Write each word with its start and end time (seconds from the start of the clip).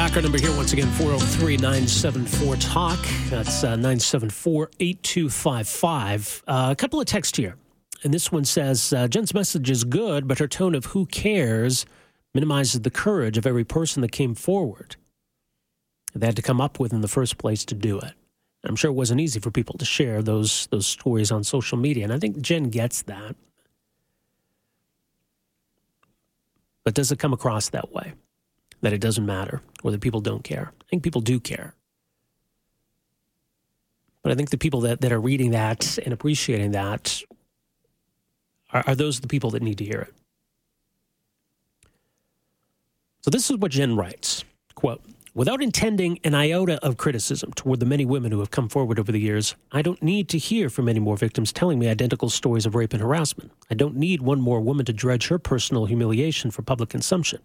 Our 0.00 0.22
number 0.22 0.40
here 0.40 0.56
once 0.56 0.72
again 0.72 0.88
403 0.92 1.58
974 1.58 2.56
Talk. 2.56 2.98
That's 3.28 3.62
uh, 3.62 3.76
974 3.76 4.70
8255. 4.80 6.42
Uh, 6.48 6.68
a 6.72 6.74
couple 6.74 7.00
of 7.00 7.06
texts 7.06 7.36
here. 7.36 7.56
And 8.02 8.12
this 8.12 8.32
one 8.32 8.44
says 8.44 8.94
uh, 8.94 9.08
Jen's 9.08 9.34
message 9.34 9.70
is 9.70 9.84
good, 9.84 10.26
but 10.26 10.38
her 10.38 10.48
tone 10.48 10.74
of 10.74 10.86
who 10.86 11.06
cares 11.06 11.84
minimizes 12.34 12.80
the 12.80 12.90
courage 12.90 13.38
of 13.38 13.46
every 13.46 13.62
person 13.62 14.00
that 14.00 14.10
came 14.10 14.34
forward. 14.34 14.96
They 16.14 16.26
had 16.26 16.36
to 16.36 16.42
come 16.42 16.62
up 16.62 16.80
with 16.80 16.92
in 16.92 17.02
the 17.02 17.08
first 17.08 17.38
place 17.38 17.64
to 17.66 17.74
do 17.74 17.98
it. 18.00 18.14
I'm 18.64 18.76
sure 18.76 18.90
it 18.90 18.94
wasn't 18.94 19.20
easy 19.20 19.38
for 19.38 19.50
people 19.50 19.76
to 19.78 19.84
share 19.84 20.22
those 20.22 20.66
those 20.68 20.86
stories 20.86 21.30
on 21.30 21.44
social 21.44 21.78
media, 21.78 22.04
and 22.04 22.12
I 22.12 22.18
think 22.18 22.40
Jen 22.40 22.70
gets 22.70 23.02
that. 23.02 23.36
But 26.84 26.94
does 26.94 27.12
it 27.12 27.18
come 27.18 27.34
across 27.34 27.68
that 27.68 27.92
way? 27.92 28.14
That 28.82 28.92
it 28.92 29.00
doesn't 29.00 29.26
matter 29.26 29.62
or 29.82 29.90
that 29.90 30.00
people 30.00 30.20
don't 30.20 30.44
care. 30.44 30.72
I 30.80 30.84
think 30.88 31.02
people 31.02 31.20
do 31.20 31.38
care. 31.40 31.74
But 34.22 34.32
I 34.32 34.34
think 34.34 34.50
the 34.50 34.58
people 34.58 34.80
that, 34.82 35.00
that 35.00 35.12
are 35.12 35.20
reading 35.20 35.52
that 35.52 35.98
and 35.98 36.12
appreciating 36.12 36.72
that 36.72 37.22
are, 38.72 38.84
are 38.86 38.94
those 38.94 39.20
the 39.20 39.28
people 39.28 39.50
that 39.50 39.62
need 39.62 39.78
to 39.78 39.84
hear 39.84 40.00
it. 40.00 40.14
So 43.22 43.30
this 43.30 43.50
is 43.50 43.56
what 43.56 43.70
Jen 43.70 43.96
writes 43.96 44.44
quote, 44.74 45.02
Without 45.32 45.62
intending 45.62 46.18
an 46.24 46.34
iota 46.34 46.84
of 46.84 46.96
criticism 46.96 47.52
toward 47.52 47.78
the 47.78 47.86
many 47.86 48.04
women 48.04 48.32
who 48.32 48.40
have 48.40 48.50
come 48.50 48.68
forward 48.68 48.98
over 48.98 49.12
the 49.12 49.20
years, 49.20 49.54
I 49.70 49.80
don't 49.80 50.02
need 50.02 50.28
to 50.30 50.38
hear 50.38 50.68
from 50.68 50.88
any 50.88 50.98
more 50.98 51.16
victims 51.16 51.52
telling 51.52 51.78
me 51.78 51.88
identical 51.88 52.28
stories 52.28 52.66
of 52.66 52.74
rape 52.74 52.92
and 52.92 53.00
harassment. 53.00 53.52
I 53.70 53.74
don't 53.74 53.94
need 53.94 54.22
one 54.22 54.40
more 54.40 54.60
woman 54.60 54.86
to 54.86 54.92
dredge 54.92 55.28
her 55.28 55.38
personal 55.38 55.86
humiliation 55.86 56.50
for 56.50 56.62
public 56.62 56.88
consumption. 56.88 57.40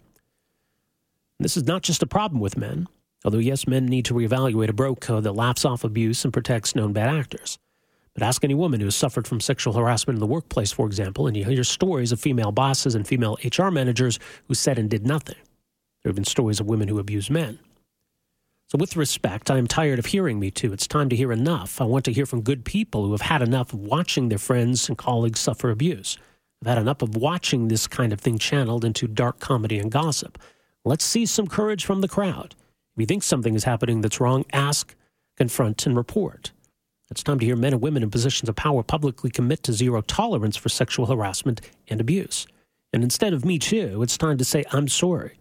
This 1.39 1.57
is 1.57 1.63
not 1.63 1.83
just 1.83 2.01
a 2.01 2.07
problem 2.07 2.39
with 2.39 2.57
men, 2.57 2.87
although, 3.23 3.39
yes, 3.39 3.67
men 3.67 3.85
need 3.85 4.05
to 4.05 4.13
reevaluate 4.13 4.69
a 4.69 4.73
bro 4.73 4.95
code 4.95 5.23
that 5.25 5.33
laughs 5.33 5.65
off 5.65 5.83
abuse 5.83 6.23
and 6.23 6.33
protects 6.33 6.75
known 6.75 6.93
bad 6.93 7.13
actors. 7.13 7.57
But 8.13 8.23
ask 8.23 8.45
any 8.45 8.53
woman 8.53 8.79
who 8.79 8.85
has 8.85 8.95
suffered 8.95 9.27
from 9.27 9.41
sexual 9.41 9.73
harassment 9.73 10.15
in 10.15 10.21
the 10.21 10.25
workplace, 10.25 10.71
for 10.71 10.87
example, 10.87 11.27
and 11.27 11.35
you 11.35 11.43
hear 11.43 11.65
stories 11.65 12.13
of 12.13 12.21
female 12.21 12.53
bosses 12.53 12.95
and 12.95 13.05
female 13.05 13.37
HR 13.43 13.69
managers 13.69 14.19
who 14.47 14.53
said 14.53 14.79
and 14.79 14.89
did 14.89 15.05
nothing. 15.05 15.35
There 16.01 16.09
have 16.09 16.15
been 16.15 16.23
stories 16.23 16.61
of 16.61 16.67
women 16.67 16.87
who 16.87 16.99
abuse 16.99 17.29
men. 17.29 17.59
So, 18.69 18.77
with 18.77 18.95
respect, 18.95 19.51
I 19.51 19.57
am 19.57 19.67
tired 19.67 19.99
of 19.99 20.07
hearing 20.07 20.39
Me 20.39 20.49
Too. 20.49 20.71
It's 20.71 20.87
time 20.87 21.09
to 21.09 21.15
hear 21.15 21.31
enough. 21.31 21.81
I 21.81 21.83
want 21.83 22.05
to 22.05 22.13
hear 22.13 22.25
from 22.25 22.41
good 22.41 22.63
people 22.63 23.05
who 23.05 23.11
have 23.11 23.21
had 23.21 23.41
enough 23.41 23.73
of 23.73 23.79
watching 23.79 24.29
their 24.29 24.37
friends 24.37 24.87
and 24.87 24.97
colleagues 24.97 25.39
suffer 25.41 25.69
abuse. 25.69 26.17
I've 26.61 26.69
had 26.69 26.77
enough 26.77 27.01
of 27.01 27.15
watching 27.15 27.67
this 27.67 27.85
kind 27.85 28.13
of 28.13 28.21
thing 28.21 28.37
channeled 28.37 28.85
into 28.85 29.07
dark 29.07 29.39
comedy 29.39 29.77
and 29.77 29.91
gossip. 29.91 30.39
Let's 30.87 31.03
see 31.03 31.25
some 31.25 31.47
courage 31.47 31.83
from 31.83 32.01
the 32.01 32.07
crowd. 32.07 32.53
If 32.95 32.99
you 32.99 33.07
think 33.07 33.23
something 33.23 33.55
is 33.55 33.63
happening 33.63 34.01
that's 34.01 34.19
wrong, 34.19 34.45
ask, 34.53 34.93
confront, 35.35 35.87
and 35.87 35.97
report. 35.97 36.51
It's 37.09 37.23
time 37.23 37.39
to 37.39 37.45
hear 37.45 37.55
men 37.55 37.73
and 37.73 37.81
women 37.81 38.03
in 38.03 38.11
positions 38.11 38.49
of 38.49 38.55
power 38.55 38.83
publicly 38.83 39.31
commit 39.31 39.63
to 39.63 39.73
zero 39.73 40.01
tolerance 40.01 40.55
for 40.55 40.69
sexual 40.69 41.07
harassment 41.07 41.59
and 41.87 41.99
abuse. 41.99 42.45
And 42.93 43.03
instead 43.03 43.33
of 43.33 43.43
me 43.43 43.57
too, 43.57 44.03
it's 44.03 44.15
time 44.15 44.37
to 44.37 44.45
say, 44.45 44.63
I'm 44.71 44.87
sorry. 44.87 45.39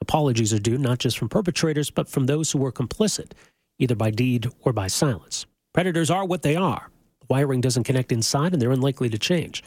Apologies 0.00 0.54
are 0.54 0.58
due 0.58 0.78
not 0.78 1.00
just 1.00 1.18
from 1.18 1.28
perpetrators, 1.28 1.90
but 1.90 2.08
from 2.08 2.24
those 2.24 2.50
who 2.50 2.58
were 2.58 2.72
complicit, 2.72 3.32
either 3.78 3.94
by 3.94 4.10
deed 4.10 4.48
or 4.62 4.72
by 4.72 4.86
silence. 4.86 5.44
Predators 5.74 6.10
are 6.10 6.24
what 6.24 6.40
they 6.40 6.56
are. 6.56 6.88
The 7.20 7.26
wiring 7.28 7.60
doesn't 7.60 7.84
connect 7.84 8.10
inside, 8.10 8.54
and 8.54 8.62
they're 8.62 8.72
unlikely 8.72 9.10
to 9.10 9.18
change. 9.18 9.62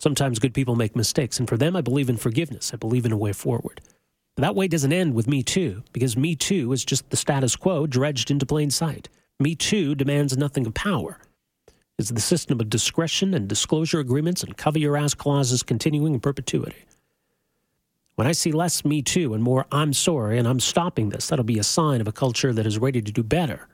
Sometimes 0.00 0.40
good 0.40 0.52
people 0.52 0.74
make 0.74 0.96
mistakes, 0.96 1.38
and 1.38 1.48
for 1.48 1.56
them, 1.56 1.76
I 1.76 1.80
believe 1.80 2.10
in 2.10 2.16
forgiveness. 2.16 2.72
I 2.74 2.76
believe 2.76 3.06
in 3.06 3.12
a 3.12 3.16
way 3.16 3.32
forward. 3.32 3.80
But 4.34 4.42
that 4.42 4.54
way 4.54 4.66
doesn't 4.68 4.92
end 4.92 5.14
with 5.14 5.28
Me 5.28 5.42
Too, 5.42 5.82
because 5.92 6.16
Me 6.16 6.34
Too 6.34 6.72
is 6.72 6.84
just 6.84 7.10
the 7.10 7.16
status 7.16 7.54
quo 7.54 7.86
dredged 7.86 8.30
into 8.30 8.46
plain 8.46 8.70
sight. 8.70 9.08
Me 9.38 9.54
Too 9.54 9.94
demands 9.94 10.36
nothing 10.36 10.66
of 10.66 10.74
power. 10.74 11.18
It's 11.98 12.10
the 12.10 12.20
system 12.20 12.58
of 12.60 12.70
discretion 12.70 13.34
and 13.34 13.48
disclosure 13.48 14.00
agreements 14.00 14.42
and 14.42 14.56
cover 14.56 14.78
your 14.78 14.96
ass 14.96 15.14
clauses 15.14 15.62
continuing 15.62 16.14
in 16.14 16.20
perpetuity. 16.20 16.84
When 18.14 18.26
I 18.26 18.32
see 18.32 18.52
less 18.52 18.84
Me 18.84 19.02
Too 19.02 19.34
and 19.34 19.42
more 19.42 19.66
I'm 19.70 19.92
sorry 19.92 20.38
and 20.38 20.48
I'm 20.48 20.60
stopping 20.60 21.10
this, 21.10 21.28
that'll 21.28 21.44
be 21.44 21.58
a 21.58 21.64
sign 21.64 22.00
of 22.00 22.08
a 22.08 22.12
culture 22.12 22.52
that 22.52 22.66
is 22.66 22.78
ready 22.78 23.02
to 23.02 23.12
do 23.12 23.22
better. 23.22 23.68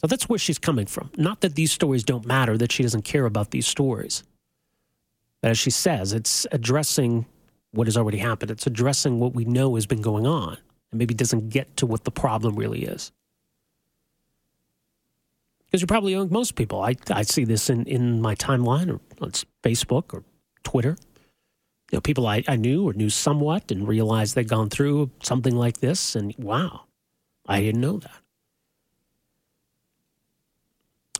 So 0.00 0.08
that's 0.08 0.28
where 0.28 0.38
she's 0.38 0.58
coming 0.58 0.86
from. 0.86 1.10
Not 1.16 1.40
that 1.40 1.54
these 1.54 1.72
stories 1.72 2.04
don't 2.04 2.26
matter, 2.26 2.58
that 2.58 2.72
she 2.72 2.82
doesn't 2.82 3.02
care 3.02 3.24
about 3.24 3.50
these 3.50 3.66
stories. 3.66 4.24
But 5.40 5.52
as 5.52 5.58
she 5.58 5.70
says, 5.70 6.12
it's 6.12 6.46
addressing 6.52 7.26
what 7.76 7.86
has 7.86 7.96
already 7.96 8.18
happened. 8.18 8.50
It's 8.50 8.66
addressing 8.66 9.20
what 9.20 9.34
we 9.34 9.44
know 9.44 9.74
has 9.74 9.86
been 9.86 10.02
going 10.02 10.26
on 10.26 10.58
and 10.90 10.98
maybe 10.98 11.14
doesn't 11.14 11.50
get 11.50 11.76
to 11.78 11.86
what 11.86 12.04
the 12.04 12.10
problem 12.10 12.56
really 12.56 12.84
is. 12.84 13.12
Because 15.66 15.80
you're 15.80 15.86
probably 15.88 16.16
like 16.16 16.30
most 16.30 16.54
people. 16.54 16.80
I, 16.80 16.94
I 17.10 17.22
see 17.22 17.44
this 17.44 17.68
in, 17.68 17.84
in 17.86 18.22
my 18.22 18.34
timeline 18.34 18.88
or 18.88 19.00
on 19.20 19.32
Facebook 19.62 20.14
or 20.14 20.22
Twitter. 20.62 20.96
You 21.90 21.96
know, 21.96 22.00
people 22.00 22.26
I, 22.26 22.42
I 22.48 22.56
knew 22.56 22.88
or 22.88 22.92
knew 22.92 23.10
somewhat 23.10 23.70
and 23.70 23.86
realized 23.86 24.34
they'd 24.34 24.48
gone 24.48 24.70
through 24.70 25.10
something 25.22 25.54
like 25.54 25.78
this, 25.78 26.16
and 26.16 26.34
wow, 26.38 26.82
I 27.46 27.60
didn't 27.60 27.80
know 27.80 27.98
that. 27.98 28.20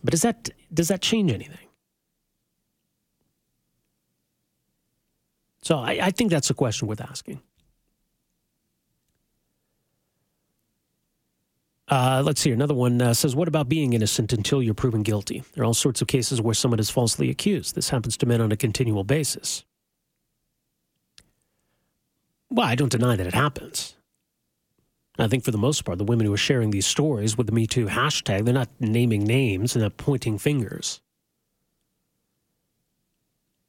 But 0.02 0.10
does 0.10 0.22
that 0.22 0.50
does 0.72 0.88
that 0.88 1.02
change 1.02 1.32
anything? 1.32 1.66
So 5.66 5.81
I, 5.81 5.99
I 6.00 6.10
think 6.12 6.31
that's 6.31 6.49
a 6.49 6.54
question 6.54 6.87
worth 6.87 7.00
asking. 7.00 7.41
Uh, 11.88 12.22
let's 12.25 12.41
see. 12.41 12.53
Another 12.53 12.72
one 12.72 13.03
uh, 13.03 13.12
says, 13.12 13.34
What 13.34 13.49
about 13.49 13.69
being 13.69 13.93
innocent 13.93 14.32
until 14.32 14.62
you're 14.62 14.75
proven 14.75 15.03
guilty? 15.03 15.43
There 15.54 15.65
are 15.65 15.66
all 15.66 15.75
sorts 15.75 16.00
of 16.00 16.06
cases 16.06 16.41
where 16.41 16.54
someone 16.54 16.78
is 16.78 16.88
falsely 16.88 17.31
accused. 17.31 17.75
This 17.75 17.88
happens 17.88 18.16
to 18.19 18.27
men 18.27 18.41
on 18.41 18.53
a 18.53 18.56
continual 18.56 19.03
basis. 19.03 19.65
Well, 22.48 22.69
I 22.69 22.77
don't 22.77 22.92
deny 22.92 23.16
that 23.16 23.27
it 23.27 23.34
happens. 23.34 23.97
I 25.19 25.27
think 25.27 25.42
for 25.42 25.51
the 25.51 25.59
most 25.59 25.84
part, 25.84 25.98
the 25.98 26.04
women 26.04 26.27
who 26.27 26.33
are 26.33 26.36
sharing 26.36 26.71
these 26.71 26.86
stories 26.86 27.36
with 27.36 27.48
the 27.48 27.53
Me 27.53 27.66
Too 27.66 27.86
hashtag, 27.86 28.45
they're 28.45 28.54
not 28.54 28.71
naming 28.78 29.24
names 29.24 29.74
and 29.74 29.83
they're 29.83 29.91
pointing 29.91 30.39
fingers. 30.39 31.01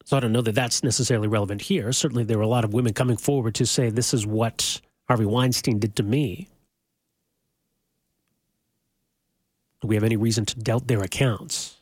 So 0.08 0.16
I 0.16 0.22
don't 0.22 0.32
know 0.32 0.42
that 0.42 0.56
that's 0.56 0.84
necessarily 0.84 1.28
relevant 1.28 1.64
here. 1.64 1.92
Certainly, 1.92 2.24
there 2.24 2.38
were 2.38 2.44
a 2.46 2.48
lot 2.48 2.64
of 2.64 2.74
women 2.74 2.94
coming 2.94 3.18
forward 3.18 3.56
to 3.56 3.66
say, 3.66 3.90
this 3.90 4.14
is 4.14 4.26
what 4.26 4.80
Harvey 5.10 5.26
Weinstein 5.26 5.80
did 5.80 5.98
to 5.98 6.04
me. 6.04 6.48
Do 9.82 9.90
we 9.90 9.96
have 9.96 10.06
any 10.06 10.16
reason 10.16 10.46
to 10.46 10.58
doubt 10.60 10.88
their 10.88 11.04
accounts? 11.04 11.82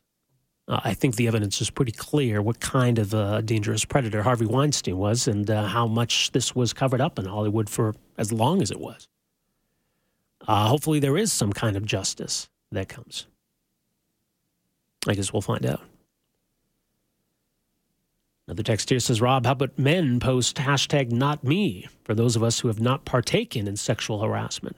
Uh, 0.67 0.79
I 0.83 0.95
think 0.95 1.17
the 1.17 1.27
evidence 1.27 1.61
is 1.61 1.69
pretty 1.69 1.91
clear 1.91 2.41
what 2.41 2.59
kind 2.59 2.97
of 2.97 3.13
a 3.13 3.43
dangerous 3.43 3.85
predator 3.85 4.23
Harvey 4.23 4.47
Weinstein 4.47 4.97
was 4.97 5.27
and 5.27 5.47
uh, 5.51 5.67
how 5.67 5.85
much 5.85 6.31
this 6.31 6.55
was 6.55 6.73
covered 6.73 7.01
up 7.01 7.19
in 7.19 7.25
Hollywood 7.25 7.69
for 7.69 7.93
as 8.17 8.33
long 8.33 8.59
as 8.63 8.71
it 8.71 8.79
was. 8.79 9.07
Uh, 10.47 10.67
hopefully, 10.67 10.99
there 10.99 11.15
is 11.15 11.31
some 11.31 11.53
kind 11.53 11.77
of 11.77 11.85
justice 11.85 12.49
that 12.71 12.89
comes. 12.89 13.27
I 15.07 15.13
guess 15.13 15.31
we'll 15.31 15.43
find 15.43 15.63
out. 15.63 15.81
Another 18.47 18.63
text 18.63 18.89
here 18.89 18.99
says, 18.99 19.21
Rob, 19.21 19.45
how 19.45 19.53
about 19.53 19.77
men 19.79 20.19
post 20.19 20.57
hashtag 20.57 21.11
not 21.11 21.43
me 21.43 21.87
for 22.03 22.13
those 22.13 22.35
of 22.35 22.43
us 22.43 22.59
who 22.59 22.67
have 22.67 22.79
not 22.79 23.03
partaken 23.03 23.67
in 23.67 23.75
sexual 23.75 24.21
harassment? 24.21 24.75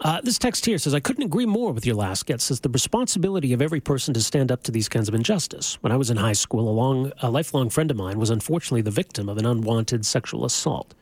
Uh, 0.00 0.20
this 0.22 0.38
text 0.38 0.66
here 0.66 0.76
says, 0.76 0.92
I 0.92 0.98
couldn't 0.98 1.22
agree 1.22 1.46
more 1.46 1.72
with 1.72 1.86
your 1.86 1.94
last 1.94 2.26
guest. 2.26 2.46
Says 2.46 2.60
the 2.60 2.68
responsibility 2.68 3.52
of 3.52 3.62
every 3.62 3.80
person 3.80 4.12
to 4.14 4.20
stand 4.20 4.50
up 4.50 4.64
to 4.64 4.72
these 4.72 4.88
kinds 4.88 5.08
of 5.08 5.14
injustice. 5.14 5.78
When 5.80 5.92
I 5.92 5.96
was 5.96 6.10
in 6.10 6.16
high 6.16 6.32
school, 6.32 6.68
a, 6.68 6.70
long, 6.70 7.12
a 7.22 7.30
lifelong 7.30 7.70
friend 7.70 7.90
of 7.92 7.96
mine 7.96 8.18
was 8.18 8.28
unfortunately 8.28 8.82
the 8.82 8.90
victim 8.90 9.28
of 9.28 9.38
an 9.38 9.46
unwanted 9.46 10.04
sexual 10.04 10.44
assault. 10.44 10.94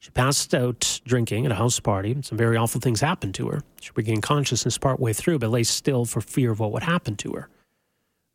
She 0.00 0.10
passed 0.10 0.54
out 0.54 1.00
drinking 1.04 1.44
at 1.44 1.52
a 1.52 1.56
house 1.56 1.78
party. 1.78 2.16
Some 2.22 2.38
very 2.38 2.56
awful 2.56 2.80
things 2.80 3.02
happened 3.02 3.34
to 3.34 3.48
her. 3.48 3.60
She 3.82 3.90
regained 3.94 4.22
consciousness 4.22 4.78
partway 4.78 5.12
through, 5.12 5.38
but 5.38 5.50
lay 5.50 5.62
still 5.62 6.06
for 6.06 6.22
fear 6.22 6.50
of 6.50 6.58
what 6.58 6.72
would 6.72 6.84
happen 6.84 7.16
to 7.16 7.32
her. 7.32 7.48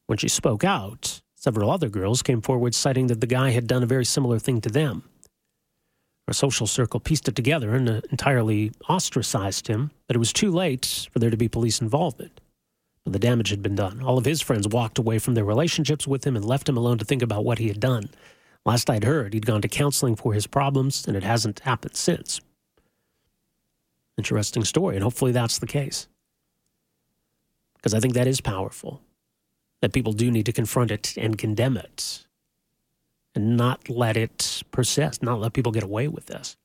When 0.05 0.19
she 0.19 0.27
spoke 0.27 0.63
out, 0.63 1.21
several 1.33 1.71
other 1.71 1.89
girls 1.89 2.21
came 2.21 2.41
forward 2.41 2.75
citing 2.75 3.07
that 3.07 3.19
the 3.19 3.27
guy 3.27 3.49
had 3.49 3.65
done 3.65 3.81
a 3.81 3.87
very 3.87 4.05
similar 4.05 4.37
thing 4.37 4.61
to 4.61 4.69
them. 4.69 5.09
Our 6.27 6.35
social 6.35 6.67
circle 6.67 6.99
pieced 6.99 7.27
it 7.27 7.35
together 7.35 7.73
and 7.73 7.89
uh, 7.89 8.01
entirely 8.11 8.71
ostracized 8.87 9.67
him, 9.67 9.89
but 10.05 10.15
it 10.15 10.19
was 10.19 10.33
too 10.33 10.51
late 10.51 11.07
for 11.11 11.17
there 11.17 11.31
to 11.31 11.37
be 11.37 11.47
police 11.47 11.81
involvement. 11.81 12.41
But 13.03 13.13
the 13.13 13.19
damage 13.19 13.49
had 13.49 13.63
been 13.63 13.75
done. 13.75 14.03
All 14.03 14.19
of 14.19 14.25
his 14.25 14.41
friends 14.41 14.67
walked 14.67 14.99
away 14.99 15.17
from 15.17 15.33
their 15.33 15.45
relationships 15.45 16.07
with 16.07 16.25
him 16.25 16.35
and 16.35 16.45
left 16.45 16.69
him 16.69 16.77
alone 16.77 16.99
to 16.99 17.05
think 17.05 17.23
about 17.23 17.45
what 17.45 17.57
he 17.57 17.67
had 17.67 17.79
done. 17.79 18.09
Last 18.65 18.89
I'd 18.89 19.03
heard, 19.03 19.33
he'd 19.33 19.45
gone 19.45 19.61
to 19.61 19.67
counseling 19.67 20.15
for 20.15 20.33
his 20.33 20.47
problems, 20.47 21.07
and 21.07 21.15
it 21.15 21.23
hasn't 21.23 21.59
happened 21.59 21.95
since. 21.95 22.41
Interesting 24.17 24.63
story, 24.63 24.95
and 24.95 25.03
hopefully 25.03 25.31
that's 25.31 25.59
the 25.59 25.67
case. 25.67 26.07
Because 27.75 27.93
I 27.93 27.99
think 27.99 28.15
that 28.15 28.27
is 28.27 28.41
powerful. 28.41 29.01
That 29.81 29.93
people 29.93 30.13
do 30.13 30.31
need 30.31 30.47
to 30.47 30.51
confront 30.51 30.89
it 30.89 31.13
and 31.15 31.37
condemn 31.37 31.77
it 31.77 32.25
and 33.35 33.57
not 33.57 33.89
let 33.89 34.17
it 34.17 34.63
persist, 34.71 35.21
not 35.21 35.39
let 35.39 35.53
people 35.53 35.71
get 35.71 35.83
away 35.83 36.07
with 36.07 36.25
this. 36.25 36.55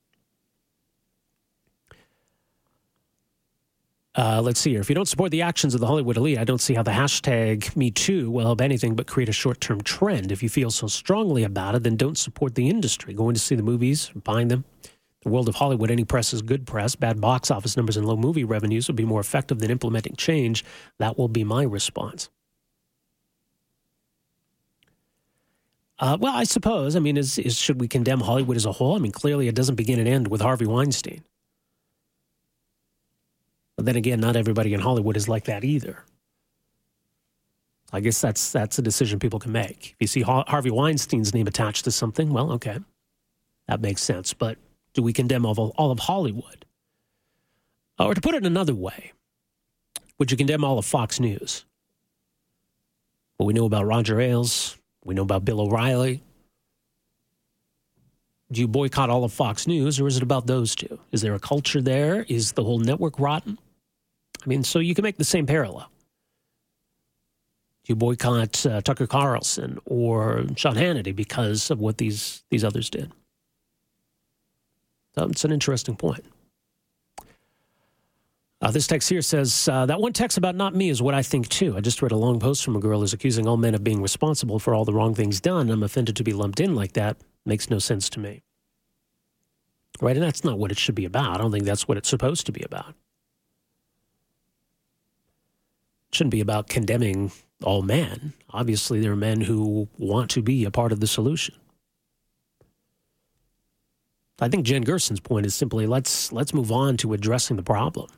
Uh, 4.17 4.41
let's 4.43 4.59
see 4.59 4.71
here. 4.71 4.81
If 4.81 4.89
you 4.89 4.95
don't 4.95 5.07
support 5.07 5.31
the 5.31 5.43
actions 5.43 5.75
of 5.75 5.81
the 5.81 5.87
Hollywood 5.87 6.17
elite, 6.17 6.39
I 6.39 6.45
don't 6.45 6.61
see 6.61 6.75
how 6.75 6.83
the 6.83 6.91
hashtag 6.91 7.77
Me 7.77 7.93
Too 7.93 8.31
will 8.31 8.45
help 8.45 8.61
anything 8.61 8.97
but 8.97 9.07
create 9.07 9.29
a 9.29 9.33
short 9.33 9.61
term 9.61 9.81
trend. 9.83 10.33
If 10.33 10.43
you 10.43 10.49
feel 10.49 10.71
so 10.71 10.89
strongly 10.89 11.45
about 11.45 11.77
it, 11.77 11.85
then 11.85 11.97
don't 11.97 12.19
support 12.19 12.57
the 12.57 12.69
industry. 12.69 13.15
Going 13.15 13.35
to 13.35 13.41
see 13.41 13.55
the 13.55 13.63
movies, 13.63 14.11
buying 14.15 14.49
them. 14.49 14.65
The 15.23 15.29
world 15.29 15.49
of 15.49 15.55
Hollywood, 15.55 15.91
any 15.91 16.05
press 16.05 16.33
is 16.33 16.41
good 16.43 16.67
press. 16.67 16.97
Bad 16.97 17.21
box 17.21 17.51
office 17.51 17.77
numbers 17.77 17.97
and 17.97 18.07
low 18.07 18.17
movie 18.17 18.43
revenues 18.43 18.89
would 18.89 18.97
be 18.97 19.05
more 19.05 19.21
effective 19.21 19.59
than 19.59 19.71
implementing 19.71 20.17
change. 20.17 20.65
That 20.99 21.19
will 21.19 21.29
be 21.29 21.45
my 21.45 21.63
response. 21.63 22.31
Uh, 25.99 26.17
well, 26.19 26.35
I 26.35 26.45
suppose. 26.45 26.97
I 26.97 26.99
mean, 26.99 27.19
is, 27.19 27.39
is, 27.39 27.59
should 27.59 27.81
we 27.81 27.87
condemn 27.87 28.21
Hollywood 28.21 28.57
as 28.57 28.65
a 28.65 28.73
whole? 28.73 28.97
I 28.97 28.99
mean, 28.99 29.13
clearly 29.13 29.47
it 29.47 29.55
doesn't 29.55 29.75
begin 29.75 29.99
and 29.99 30.09
end 30.09 30.29
with 30.29 30.41
Harvey 30.41 30.67
Weinstein. 30.67 31.23
But 33.81 33.87
then 33.87 33.97
again, 33.97 34.21
not 34.21 34.37
everybody 34.37 34.75
in 34.75 34.81
Hollywood 34.81 35.17
is 35.17 35.27
like 35.27 35.45
that 35.45 35.65
either. 35.65 36.05
I 37.95 38.01
guess 38.01 38.21
that's 38.21 38.53
that's 38.53 38.79
a 38.79 38.83
decision 38.83 39.19
people 39.19 39.39
can 39.39 39.53
make. 39.53 39.93
If 39.93 39.97
you 40.01 40.07
see 40.07 40.21
Harvey 40.21 40.69
Weinstein's 40.69 41.33
name 41.33 41.47
attached 41.47 41.85
to 41.85 41.91
something, 41.91 42.31
well, 42.31 42.53
okay, 42.53 42.79
that 43.69 43.81
makes 43.81 44.03
sense. 44.03 44.35
But 44.35 44.59
do 44.93 45.03
we 45.03 45.15
condemn 45.15 45.47
all 45.47 45.53
of, 45.53 45.71
all 45.79 45.91
of 45.91 45.99
Hollywood? 45.99 46.67
Or 47.99 48.13
to 48.13 48.21
put 48.21 48.35
it 48.35 48.45
another 48.45 48.75
way, 48.75 49.13
would 50.19 50.31
you 50.31 50.37
condemn 50.37 50.63
all 50.63 50.79
of 50.79 50.85
Fox 50.85 51.19
News? 51.19 51.65
What 53.39 53.47
we 53.47 53.55
know 53.55 53.65
about 53.65 53.87
Roger 53.87 54.21
Ailes, 54.21 54.77
we 55.07 55.15
know 55.15 55.23
about 55.23 55.47
Bill 55.47 55.63
O'Reilly. 55.63 56.23
Do 58.53 58.61
you 58.61 58.69
boycott 58.69 59.09
all 59.09 59.25
of 59.25 59.33
Fox 59.33 59.67
News, 59.67 59.99
or 59.99 60.07
is 60.07 60.19
it 60.19 60.23
about 60.23 60.47
those 60.47 60.75
two? 60.75 61.01
Is 61.13 61.23
there 61.23 61.35
a 61.35 61.41
culture 61.41 61.81
there? 61.81 62.27
Is 62.29 62.53
the 62.53 62.63
whole 62.63 62.79
network 62.79 63.19
rotten? 63.19 63.57
I 64.45 64.49
mean, 64.49 64.65
so 64.65 64.79
you 64.79 64.95
can 64.95 65.03
make 65.03 65.19
the 65.19 65.25
same 65.25 65.47
parallel. 65.47 65.91
You 67.87 67.97
boycott 67.97 68.65
uh, 68.67 68.81
Tucker 68.83 69.07
Carlson 69.07 69.79
or 69.85 70.45
Sean 70.57 70.77
Hannity 70.77 71.15
because 71.15 71.71
of 71.71 71.81
what 71.81 71.99
these 71.99 72.45
these 72.51 72.63
others 72.63 72.89
did? 72.89 73.11
So 75.17 75.25
it's 75.25 75.45
an 75.45 75.53
interesting 75.53 75.97
point. 75.97 76.25
Uh, 78.63 78.71
this 78.71 78.87
text 78.87 79.09
here 79.09 79.23
says 79.23 79.69
uh, 79.69 79.87
that 79.87 80.01
one 80.01 80.13
text 80.13 80.37
about 80.37 80.55
not 80.55 80.75
me 80.75 80.91
is 80.91 81.01
what 81.01 81.15
I 81.15 81.23
think 81.23 81.49
too. 81.49 81.77
I 81.77 81.81
just 81.81 82.03
read 82.03 82.13
a 82.13 82.17
long 82.17 82.39
post 82.39 82.63
from 82.63 82.77
a 82.77 82.81
girl 82.81 83.01
who's 83.01 83.15
accusing 83.15 83.49
all 83.49 83.57
men 83.57 83.75
of 83.75 83.83
being 83.83 84.03
responsible 84.03 84.59
for 84.59 84.75
all 84.75 84.85
the 84.85 84.93
wrong 84.93 85.15
things 85.15 85.41
done. 85.41 85.71
I'm 85.71 85.83
offended 85.83 86.15
to 86.17 86.23
be 86.23 86.35
lumped 86.35 86.61
in 86.61 86.75
like 86.75 86.93
that. 86.93 87.17
Makes 87.47 87.71
no 87.71 87.79
sense 87.79 88.11
to 88.11 88.21
me. 88.21 88.43
Right? 90.03 90.15
And 90.15 90.23
that's 90.23 90.45
not 90.45 90.59
what 90.59 90.71
it 90.71 90.79
should 90.79 90.95
be 90.95 91.07
about. 91.07 91.35
I 91.35 91.39
don't 91.39 91.51
think 91.51 91.65
that's 91.65 91.89
what 91.89 91.97
it's 91.97 92.09
supposed 92.09 92.45
to 92.47 92.53
be 92.53 92.63
about. 92.63 92.91
It 92.91 92.95
shouldn't 96.13 96.33
be 96.33 96.41
about 96.41 96.69
condemning 96.69 97.33
all 97.63 97.83
men. 97.83 98.33
Obviously, 98.51 99.01
there 99.01 99.13
are 99.13 99.17
men 99.17 99.43
who 99.43 99.89
want 99.99 100.31
to 100.31 100.43
be 100.43 100.65
a 100.65 100.71
part 100.71 100.93
of 100.93 101.01
the 101.01 101.07
solution. 101.07 101.55
I 104.41 104.49
think 104.49 104.67
Jen 104.67 104.85
Gerson's 104.85 105.21
point 105.21 105.47
is 105.47 105.55
simply 105.55 105.87
let's 105.87 106.33
let's 106.33 106.55
move 106.55 106.73
on 106.73 106.97
to 106.99 107.13
addressing 107.13 107.57
the 107.57 107.63
problem 107.63 108.09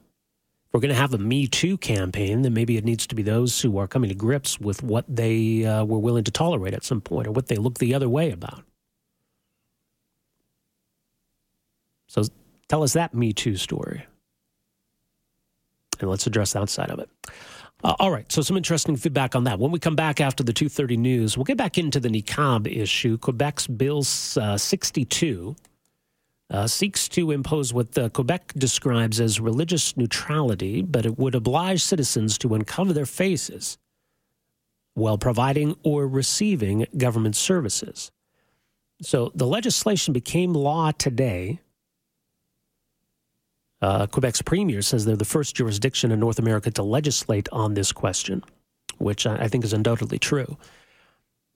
If 0.67 0.75
we're 0.75 0.81
going 0.81 0.91
to 0.95 1.01
have 1.01 1.15
a 1.15 1.19
Me 1.19 1.47
Too 1.49 1.79
campaign, 1.79 2.43
then 2.43 2.55
maybe 2.55 2.77
it 2.77 2.85
needs 2.85 3.07
to 3.09 3.15
be 3.15 3.23
those 3.23 3.61
who 3.61 3.79
are 3.79 3.89
coming 3.89 4.09
to 4.11 4.15
grips 4.15 4.61
with 4.61 4.83
what 4.83 5.05
they 5.09 5.65
uh, 5.65 5.85
were 5.85 5.99
willing 5.99 6.25
to 6.25 6.31
tolerate 6.31 6.75
at 6.75 6.85
some 6.85 7.01
point 7.01 7.27
or 7.29 7.33
what 7.33 7.49
they 7.49 7.57
look 7.57 7.79
the 7.79 7.95
other 7.95 8.09
way 8.09 8.31
about. 8.31 8.65
So 12.09 12.25
tell 12.69 12.83
us 12.85 12.95
that 12.95 13.15
Me 13.15 13.33
Too 13.33 13.57
story. 13.57 14.07
And 16.01 16.11
let's 16.11 16.27
address 16.27 16.55
the 16.55 16.61
outside 16.61 16.91
of 16.91 17.01
it. 17.01 17.11
Uh, 17.85 17.97
all 17.99 18.13
right, 18.13 18.31
so 18.31 18.43
some 18.43 18.57
interesting 18.57 18.97
feedback 18.97 19.35
on 19.35 19.45
that. 19.45 19.59
When 19.59 19.73
we 19.73 19.81
come 19.81 19.97
back 19.97 20.21
after 20.21 20.45
the 20.45 20.53
2.30 20.53 20.99
news, 20.99 21.37
we'll 21.37 21.45
get 21.45 21.57
back 21.57 21.79
into 21.79 21.99
the 21.99 22.09
niqab 22.09 22.73
issue. 22.73 23.19
Quebec's 23.19 23.67
Bill 23.67 24.05
uh, 24.37 24.57
62 24.57 25.57
uh, 26.51 26.67
seeks 26.69 27.09
to 27.09 27.33
impose 27.33 27.73
what 27.73 27.97
uh, 27.99 28.09
Quebec 28.11 28.53
describes 28.57 29.21
as 29.21 29.41
religious 29.41 29.97
neutrality, 29.97 30.83
but 30.83 31.05
it 31.05 31.19
would 31.19 31.35
oblige 31.35 31.83
citizens 31.83 32.39
to 32.39 32.55
uncover 32.55 32.93
their 32.93 33.07
faces 33.07 33.79
while 34.95 35.19
providing 35.19 35.75
or 35.83 36.07
receiving 36.07 36.87
government 36.97 37.35
services. 37.35 38.13
So 39.01 39.33
the 39.35 39.47
legislation 39.47 40.13
became 40.13 40.53
law 40.53 40.93
today. 40.93 41.61
Uh, 43.83 44.07
Quebec's 44.07 44.41
premier 44.41 44.81
says 44.81 45.05
they're 45.05 45.17
the 45.17 45.25
first 45.25 45.55
jurisdiction 45.55 46.11
in 46.11 46.21
North 46.21 46.39
America 46.39 46.71
to 46.71 46.83
legislate 46.83 47.49
on 47.53 47.75
this 47.75 47.93
question, 47.93 48.43
which 48.99 49.27
I 49.27 49.49
think 49.49 49.65
is 49.65 49.75
undoubtedly 49.75 50.19
true. 50.19 50.57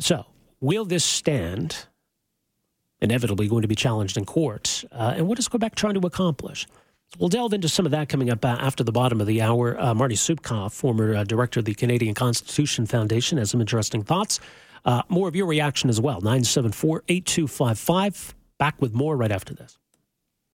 So, 0.01 0.27
will 0.61 0.85
this 0.85 1.05
stand 1.05 1.87
inevitably 3.01 3.49
going 3.49 3.63
to 3.63 3.69
be 3.69 3.75
challenged 3.75 4.17
in 4.17 4.25
court. 4.25 4.85
Uh, 4.93 5.15
and 5.17 5.29
what 5.29 5.39
is 5.39 5.49
Quebec 5.49 5.75
trying 5.75 5.95
to 5.95 6.07
accomplish? 6.07 6.67
We'll 7.19 7.29
delve 7.29 7.55
into 7.55 7.69
some 7.69 7.87
of 7.87 7.93
that 7.93 8.09
coming 8.09 8.31
up 8.31 8.45
uh, 8.45 8.49
after 8.61 8.83
the 8.83 8.93
bottom 8.93 9.21
of 9.21 9.27
the 9.27 9.41
hour. 9.41 9.79
Uh, 9.79 9.95
Marni 9.95 10.17
Soupcoff, 10.17 10.73
former 10.73 11.15
uh, 11.15 11.25
director 11.25 11.61
of 11.61 11.67
the 11.67 11.75
Canadian 11.75 12.15
Constitution 12.15 12.87
Foundation, 12.87 13.39
has 13.39 13.51
some 13.51 13.61
interesting 13.61 14.03
thoughts. 14.03 14.41
Uh, 14.85 15.03
more 15.09 15.29
of 15.29 15.37
your 15.37 15.47
reaction 15.47 15.89
as 15.89 16.01
well. 16.01 16.21
974 16.21 17.05
8255. 17.09 18.35
Back 18.59 18.81
with 18.81 18.95
more 18.95 19.17
right 19.17 19.33
after 19.33 19.55
this. 19.55 19.79